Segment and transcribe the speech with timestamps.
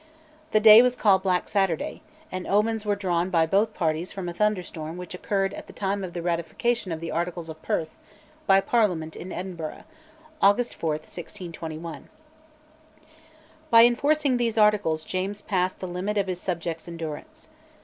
[0.49, 2.01] The day was called Black Saturday,
[2.31, 6.03] and omens were drawn by both parties from a thunderstorm which occurred at the time
[6.03, 7.99] of the ratification of the Articles of Perth
[8.47, 9.83] by Parliament in Edinburgh
[10.41, 12.09] (August 4, 1621).
[13.69, 17.47] By enforcing these Articles James passed the limit of his subjects' endurance.